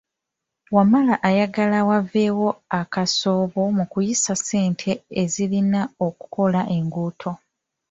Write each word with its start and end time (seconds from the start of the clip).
Wamala 0.75 1.13
ayagala 1.29 1.77
waveewo 1.89 2.49
akasoobo 2.79 3.61
mu 3.77 3.85
kuyisa 3.91 4.33
ssente 4.39 4.91
ezirina 5.21 5.81
okukola 6.07 6.61
enguudo. 6.77 7.31